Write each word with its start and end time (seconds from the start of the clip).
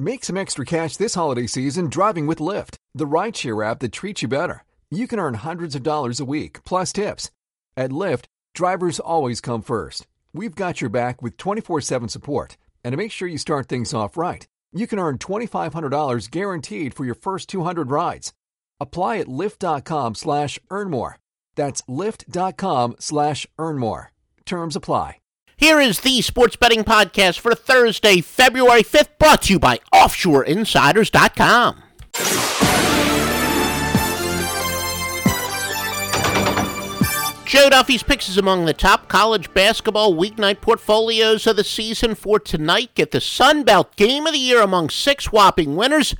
Make 0.00 0.24
some 0.24 0.38
extra 0.38 0.64
cash 0.64 0.96
this 0.96 1.14
holiday 1.14 1.46
season 1.46 1.90
driving 1.90 2.26
with 2.26 2.38
Lyft, 2.38 2.76
the 2.94 3.06
rideshare 3.06 3.62
app 3.70 3.80
that 3.80 3.92
treats 3.92 4.22
you 4.22 4.28
better. 4.28 4.64
You 4.90 5.06
can 5.06 5.18
earn 5.18 5.34
hundreds 5.34 5.74
of 5.74 5.82
dollars 5.82 6.20
a 6.20 6.24
week, 6.24 6.64
plus 6.64 6.90
tips. 6.90 7.30
At 7.76 7.90
Lyft, 7.90 8.24
drivers 8.54 8.98
always 8.98 9.42
come 9.42 9.60
first. 9.60 10.06
We've 10.32 10.54
got 10.54 10.80
your 10.80 10.88
back 10.88 11.20
with 11.20 11.36
24 11.36 11.82
7 11.82 12.08
support. 12.08 12.56
And 12.82 12.94
to 12.94 12.96
make 12.96 13.12
sure 13.12 13.28
you 13.28 13.36
start 13.36 13.68
things 13.68 13.92
off 13.92 14.16
right, 14.16 14.48
you 14.72 14.86
can 14.86 14.98
earn 14.98 15.18
$2,500 15.18 16.30
guaranteed 16.30 16.94
for 16.94 17.04
your 17.04 17.14
first 17.14 17.50
200 17.50 17.90
rides. 17.90 18.32
Apply 18.80 19.18
at 19.18 19.26
lyft.com 19.26 20.14
slash 20.14 20.58
earn 20.70 20.88
more. 20.88 21.18
That's 21.56 21.82
lyft.com 21.82 22.96
slash 23.00 23.46
earn 23.58 23.76
more. 23.76 24.12
Terms 24.46 24.76
apply. 24.76 25.19
Here 25.60 25.78
is 25.78 26.00
the 26.00 26.22
Sports 26.22 26.56
Betting 26.56 26.84
Podcast 26.84 27.38
for 27.38 27.54
Thursday, 27.54 28.22
February 28.22 28.82
5th, 28.82 29.18
brought 29.18 29.42
to 29.42 29.52
you 29.52 29.58
by 29.58 29.78
OffshoreInsiders.com. 29.92 31.82
Joe 37.44 37.68
Duffy's 37.68 38.02
picks 38.02 38.30
is 38.30 38.38
among 38.38 38.64
the 38.64 38.72
top 38.72 39.08
college 39.08 39.52
basketball 39.52 40.14
weeknight 40.14 40.62
portfolios 40.62 41.46
of 41.46 41.56
the 41.56 41.64
season 41.64 42.14
for 42.14 42.40
tonight. 42.40 42.94
Get 42.94 43.10
the 43.10 43.20
Sun 43.20 43.64
Belt 43.64 43.94
Game 43.96 44.26
of 44.26 44.32
the 44.32 44.38
Year 44.38 44.62
among 44.62 44.88
six 44.88 45.30
whopping 45.30 45.76
winners. 45.76 46.14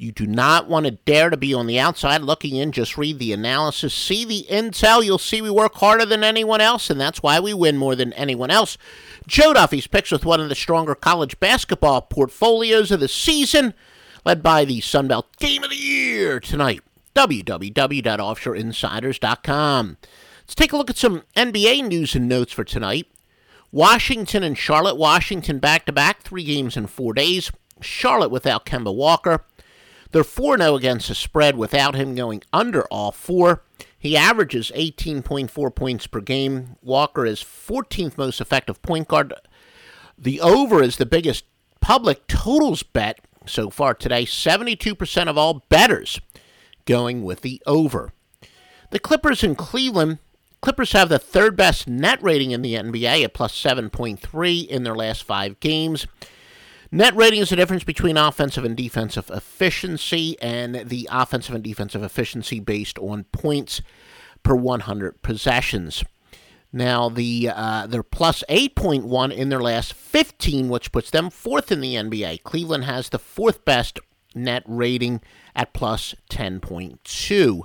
You 0.00 0.12
do 0.12 0.26
not 0.26 0.68
want 0.68 0.86
to 0.86 0.92
dare 0.92 1.30
to 1.30 1.36
be 1.36 1.52
on 1.52 1.66
the 1.66 1.80
outside 1.80 2.22
looking 2.22 2.56
in. 2.56 2.72
Just 2.72 2.96
read 2.96 3.18
the 3.18 3.32
analysis, 3.32 3.92
see 3.92 4.24
the 4.24 4.46
intel. 4.48 5.04
You'll 5.04 5.18
see 5.18 5.42
we 5.42 5.50
work 5.50 5.74
harder 5.74 6.06
than 6.06 6.22
anyone 6.22 6.60
else, 6.60 6.88
and 6.88 7.00
that's 7.00 7.22
why 7.22 7.40
we 7.40 7.52
win 7.52 7.76
more 7.76 7.96
than 7.96 8.12
anyone 8.12 8.50
else. 8.50 8.78
Joe 9.26 9.54
Duffy's 9.54 9.88
picks 9.88 10.12
with 10.12 10.24
one 10.24 10.40
of 10.40 10.48
the 10.48 10.54
stronger 10.54 10.94
college 10.94 11.40
basketball 11.40 12.02
portfolios 12.02 12.90
of 12.90 13.00
the 13.00 13.08
season, 13.08 13.74
led 14.24 14.42
by 14.42 14.64
the 14.64 14.80
Sun 14.80 15.08
Belt 15.08 15.26
Game 15.38 15.64
of 15.64 15.70
the 15.70 15.76
Year 15.76 16.38
tonight. 16.38 16.82
www.offshoreinsiders.com. 17.14 19.96
Let's 20.42 20.54
take 20.54 20.72
a 20.72 20.76
look 20.76 20.90
at 20.90 20.96
some 20.96 21.22
NBA 21.36 21.88
news 21.88 22.14
and 22.14 22.28
notes 22.28 22.52
for 22.52 22.64
tonight. 22.64 23.08
Washington 23.70 24.42
and 24.42 24.56
Charlotte. 24.56 24.96
Washington 24.96 25.58
back 25.58 25.84
to 25.86 25.92
back, 25.92 26.22
three 26.22 26.44
games 26.44 26.76
in 26.76 26.86
four 26.86 27.12
days. 27.12 27.50
Charlotte 27.80 28.30
without 28.30 28.64
Kemba 28.64 28.94
Walker. 28.94 29.44
They're 30.12 30.24
4 30.24 30.58
0 30.58 30.74
against 30.74 31.08
the 31.08 31.14
spread 31.14 31.56
without 31.56 31.94
him 31.94 32.14
going 32.14 32.42
under 32.52 32.82
all 32.84 33.12
four. 33.12 33.62
He 33.98 34.16
averages 34.16 34.72
18.4 34.74 35.74
points 35.74 36.06
per 36.06 36.20
game. 36.20 36.76
Walker 36.82 37.26
is 37.26 37.42
14th 37.42 38.16
most 38.16 38.40
effective 38.40 38.80
point 38.82 39.08
guard. 39.08 39.34
The 40.16 40.40
over 40.40 40.82
is 40.82 40.96
the 40.96 41.06
biggest 41.06 41.44
public 41.80 42.26
totals 42.26 42.82
bet 42.82 43.20
so 43.46 43.70
far 43.70 43.94
today. 43.94 44.24
72% 44.24 45.28
of 45.28 45.36
all 45.36 45.64
bettors 45.68 46.20
going 46.84 47.24
with 47.24 47.40
the 47.42 47.62
over. 47.66 48.12
The 48.90 48.98
Clippers 48.98 49.42
in 49.42 49.54
Cleveland 49.54 50.18
Clippers 50.60 50.92
have 50.92 51.08
the 51.08 51.18
third 51.18 51.56
best 51.56 51.86
net 51.86 52.22
rating 52.22 52.50
in 52.50 52.62
the 52.62 52.74
NBA 52.74 53.24
at 53.24 53.34
plus 53.34 53.54
7.3 53.54 54.66
in 54.66 54.82
their 54.82 54.94
last 54.94 55.22
five 55.22 55.60
games. 55.60 56.06
Net 56.90 57.14
rating 57.14 57.40
is 57.40 57.50
the 57.50 57.56
difference 57.56 57.84
between 57.84 58.16
offensive 58.16 58.64
and 58.64 58.76
defensive 58.76 59.30
efficiency, 59.30 60.40
and 60.40 60.74
the 60.88 61.06
offensive 61.12 61.54
and 61.54 61.62
defensive 61.62 62.02
efficiency 62.02 62.60
based 62.60 62.98
on 62.98 63.24
points 63.24 63.82
per 64.42 64.54
100 64.54 65.20
possessions. 65.20 66.02
Now, 66.72 67.08
the 67.08 67.50
uh, 67.54 67.86
they're 67.86 68.02
plus 68.02 68.42
8.1 68.48 69.32
in 69.32 69.48
their 69.50 69.60
last 69.60 69.92
15, 69.92 70.68
which 70.68 70.92
puts 70.92 71.10
them 71.10 71.28
fourth 71.30 71.70
in 71.70 71.80
the 71.80 71.94
NBA. 71.94 72.42
Cleveland 72.42 72.84
has 72.84 73.08
the 73.10 73.18
fourth 73.18 73.64
best 73.64 73.98
net 74.34 74.62
rating 74.66 75.20
at 75.54 75.72
plus 75.74 76.14
10.2. 76.30 77.62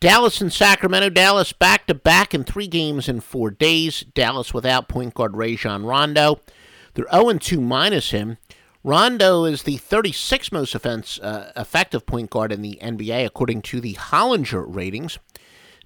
Dallas 0.00 0.40
and 0.40 0.52
Sacramento. 0.52 1.10
Dallas 1.10 1.52
back 1.52 1.86
to 1.86 1.94
back 1.94 2.34
in 2.34 2.44
three 2.44 2.66
games 2.66 3.08
in 3.08 3.20
four 3.20 3.50
days. 3.50 4.00
Dallas 4.14 4.54
without 4.54 4.88
point 4.88 5.14
guard 5.14 5.36
Rajon 5.36 5.84
Rondo. 5.84 6.40
They're 6.94 7.06
0 7.12 7.34
2 7.34 7.60
minus 7.60 8.10
him. 8.10 8.38
Rondo 8.82 9.44
is 9.44 9.64
the 9.64 9.76
36th 9.76 10.52
most 10.52 10.74
offense, 10.74 11.18
uh, 11.20 11.52
effective 11.54 12.06
point 12.06 12.30
guard 12.30 12.50
in 12.50 12.62
the 12.62 12.78
NBA, 12.80 13.26
according 13.26 13.62
to 13.62 13.80
the 13.80 13.94
Hollinger 13.94 14.64
ratings. 14.66 15.18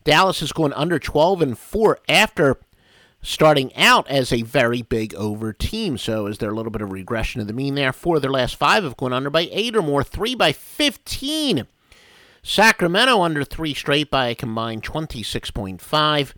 Dallas 0.04 0.42
is 0.42 0.52
going 0.52 0.72
under 0.74 0.98
12 0.98 1.42
and 1.42 1.58
4 1.58 1.98
after 2.08 2.58
starting 3.24 3.74
out 3.74 4.08
as 4.08 4.32
a 4.32 4.42
very 4.42 4.82
big 4.82 5.14
over 5.14 5.52
team. 5.52 5.98
So, 5.98 6.26
is 6.26 6.38
there 6.38 6.50
a 6.50 6.54
little 6.54 6.70
bit 6.70 6.82
of 6.82 6.92
regression 6.92 7.40
to 7.40 7.44
the 7.44 7.52
mean 7.52 7.74
there? 7.74 7.92
Four 7.92 8.16
of 8.16 8.22
their 8.22 8.30
last 8.30 8.54
five 8.56 8.84
have 8.84 8.96
gone 8.96 9.12
under 9.12 9.30
by 9.30 9.48
eight 9.50 9.74
or 9.74 9.82
more, 9.82 10.04
three 10.04 10.34
by 10.34 10.52
15. 10.52 11.66
Sacramento 12.42 13.22
under 13.22 13.42
three 13.42 13.72
straight 13.72 14.10
by 14.10 14.28
a 14.28 14.34
combined 14.34 14.82
26.5. 14.82 16.34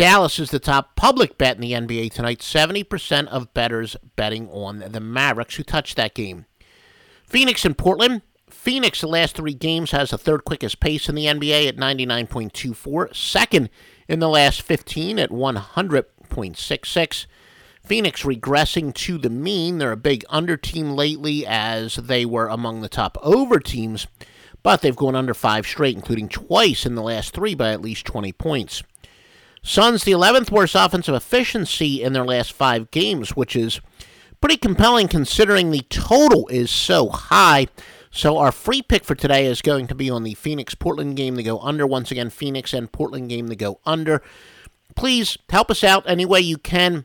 Dallas 0.00 0.38
is 0.38 0.50
the 0.50 0.58
top 0.58 0.96
public 0.96 1.36
bet 1.36 1.56
in 1.56 1.60
the 1.60 1.72
NBA 1.72 2.10
tonight. 2.14 2.38
70% 2.38 3.26
of 3.26 3.52
bettors 3.52 3.98
betting 4.16 4.48
on 4.48 4.78
the 4.78 4.98
Mavericks 4.98 5.56
who 5.56 5.62
touched 5.62 5.98
that 5.98 6.14
game. 6.14 6.46
Phoenix 7.26 7.66
and 7.66 7.76
Portland. 7.76 8.22
Phoenix, 8.48 9.02
the 9.02 9.06
last 9.06 9.36
three 9.36 9.52
games, 9.52 9.90
has 9.90 10.08
the 10.08 10.16
third 10.16 10.46
quickest 10.46 10.80
pace 10.80 11.10
in 11.10 11.14
the 11.14 11.26
NBA 11.26 11.68
at 11.68 11.76
99.24. 11.76 13.14
Second 13.14 13.68
in 14.08 14.20
the 14.20 14.28
last 14.30 14.62
15 14.62 15.18
at 15.18 15.28
100.66. 15.28 17.26
Phoenix 17.84 18.22
regressing 18.22 18.94
to 18.94 19.18
the 19.18 19.28
mean. 19.28 19.76
They're 19.76 19.92
a 19.92 19.98
big 19.98 20.24
under 20.30 20.56
team 20.56 20.92
lately 20.92 21.44
as 21.46 21.96
they 21.96 22.24
were 22.24 22.48
among 22.48 22.80
the 22.80 22.88
top 22.88 23.18
over 23.22 23.60
teams 23.60 24.06
but 24.62 24.82
they've 24.82 24.96
gone 24.96 25.14
under 25.14 25.32
five 25.32 25.66
straight, 25.66 25.96
including 25.96 26.28
twice 26.28 26.84
in 26.84 26.94
the 26.94 27.02
last 27.02 27.32
three 27.32 27.54
by 27.54 27.72
at 27.72 27.80
least 27.80 28.04
20 28.04 28.30
points. 28.32 28.82
Suns, 29.62 30.04
the 30.04 30.12
11th 30.12 30.50
worst 30.50 30.74
offensive 30.74 31.14
efficiency 31.14 32.02
in 32.02 32.12
their 32.12 32.24
last 32.24 32.52
five 32.52 32.90
games, 32.90 33.36
which 33.36 33.54
is 33.54 33.80
pretty 34.40 34.56
compelling 34.56 35.06
considering 35.06 35.70
the 35.70 35.82
total 35.90 36.48
is 36.48 36.70
so 36.70 37.08
high. 37.10 37.66
So, 38.10 38.38
our 38.38 38.50
free 38.50 38.82
pick 38.82 39.04
for 39.04 39.14
today 39.14 39.46
is 39.46 39.62
going 39.62 39.86
to 39.86 39.94
be 39.94 40.10
on 40.10 40.24
the 40.24 40.34
Phoenix 40.34 40.74
Portland 40.74 41.16
game 41.16 41.36
to 41.36 41.42
go 41.42 41.60
under. 41.60 41.86
Once 41.86 42.10
again, 42.10 42.30
Phoenix 42.30 42.72
and 42.72 42.90
Portland 42.90 43.28
game 43.28 43.48
to 43.48 43.56
go 43.56 43.80
under. 43.86 44.22
Please 44.96 45.36
help 45.48 45.70
us 45.70 45.84
out 45.84 46.08
any 46.08 46.24
way 46.24 46.40
you 46.40 46.58
can. 46.58 47.04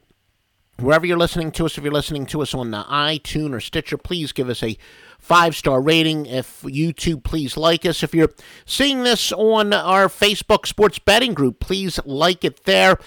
Wherever 0.77 1.05
you're 1.05 1.17
listening 1.17 1.51
to 1.53 1.65
us, 1.65 1.77
if 1.77 1.85
you're 1.85 1.93
listening 1.93 2.25
to 2.25 2.41
us 2.41 2.53
on 2.53 2.71
the 2.71 2.83
iTunes 2.83 3.53
or 3.53 3.61
Stitcher, 3.61 3.97
please 3.97 4.33
give 4.33 4.49
us 4.49 4.61
a 4.61 4.77
five 5.19 5.55
star 5.55 5.81
rating. 5.81 6.25
If 6.25 6.63
YouTube, 6.63 7.23
please 7.23 7.55
like 7.55 7.85
us. 7.85 8.03
If 8.03 8.13
you're 8.13 8.33
seeing 8.65 9.03
this 9.03 9.31
on 9.31 9.71
our 9.71 10.07
Facebook 10.07 10.65
sports 10.65 10.99
betting 10.99 11.33
group, 11.33 11.61
please 11.61 11.97
like 12.03 12.43
it 12.43 12.65
there. 12.65 12.99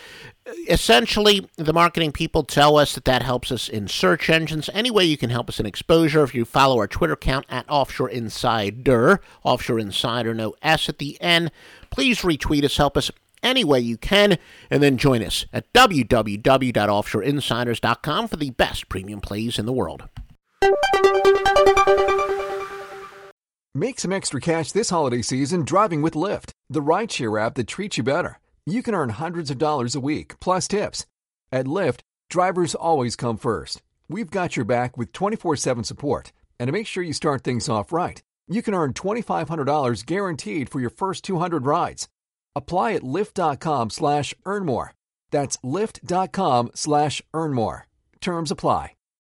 Essentially, 0.67 1.47
the 1.57 1.75
marketing 1.75 2.11
people 2.11 2.43
tell 2.43 2.79
us 2.79 2.95
that 2.95 3.05
that 3.05 3.23
helps 3.23 3.53
us 3.53 3.69
in 3.69 3.87
search 3.87 4.31
engines. 4.31 4.71
Any 4.73 4.91
way 4.91 5.05
you 5.05 5.19
can 5.19 5.29
help 5.29 5.51
us 5.51 5.61
in 5.61 5.67
exposure, 5.67 6.25
if 6.25 6.35
you 6.35 6.47
follow 6.47 6.79
our 6.79 6.89
Twitter 6.89 7.13
account 7.13 7.45
at 7.51 7.67
Offshore 7.69 8.09
Insider, 8.09 9.21
Offshore 9.45 9.79
Insider, 9.79 10.33
no 10.33 10.55
S 10.63 10.89
at 10.89 10.97
the 10.97 11.21
end, 11.21 11.51
please 11.91 12.21
retweet 12.21 12.65
us, 12.65 12.79
help 12.79 12.97
us 12.97 13.11
any 13.43 13.65
way 13.65 13.81
you 13.81 13.97
can, 13.97 14.39
and 14.71 14.83
then 14.83 14.97
join 14.97 15.23
us 15.23 15.47
at 15.53 15.73
www.offshoreinsiders.com 15.73 18.29
for 18.29 18.37
the 18.37 18.51
best 18.51 18.89
premium 18.89 19.21
plays 19.21 19.59
in 19.59 19.67
the 19.67 19.73
world. 19.73 20.09
Make 23.75 24.01
some 24.01 24.13
extra 24.13 24.41
cash 24.41 24.73
this 24.73 24.91
holiday 24.91 25.23
season 25.23 25.65
driving 25.65 26.03
with 26.03 26.15
Lyft, 26.15 26.51
the 26.69 26.83
rideshare 26.83 27.41
app 27.41 27.55
that 27.55 27.69
treats 27.69 27.97
you 27.97 28.03
better. 28.03 28.39
You 28.67 28.83
can 28.83 28.95
earn 28.95 29.11
hundreds 29.11 29.51
of 29.51 29.59
dollars 29.59 29.95
a 29.95 30.01
week, 30.01 30.41
plus 30.41 30.67
tips. 30.67 31.07
At 31.53 31.67
Lyft, 31.67 32.01
drivers 32.29 32.75
always 32.75 33.15
come 33.15 33.37
first. 33.37 33.83
We've 34.09 34.31
got 34.31 34.57
your 34.57 34.65
back 34.65 34.97
with 34.97 35.13
24 35.13 35.57
7 35.57 35.85
support. 35.85 36.33
And 36.59 36.69
to 36.69 36.73
make 36.73 36.87
sure 36.87 37.03
you 37.03 37.13
start 37.13 37.45
things 37.45 37.69
off 37.69 37.93
right, 37.93 38.21
you 38.49 38.63
can 38.63 38.75
earn 38.75 38.95
$2,500 38.95 40.07
guaranteed 40.07 40.71
for 40.71 40.81
your 40.81 40.91
first 40.91 41.23
200 41.25 41.65
rides. 41.65 42.09
Apply 42.59 42.89
at 42.99 43.05
lyft.com 43.17 43.91
slash 43.91 44.35
earn 44.45 44.67
more. 44.67 44.93
That's 45.31 45.57
lyft.com 45.59 46.71
slash 46.75 47.23
earn 47.33 47.55
more. 47.55 47.87
Terms 48.21 48.51
apply. 48.51 48.98